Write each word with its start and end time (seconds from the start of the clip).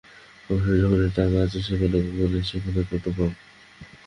সংসারে 0.45 0.77
যেখানে 0.77 1.07
যত 1.07 1.15
টাকা 1.17 1.39
সেখানে 1.59 1.87
তত 1.93 2.15
নারী, 2.17 2.39
সেখানে 2.43 2.81
তত 2.83 3.05
পাপ। 3.07 3.31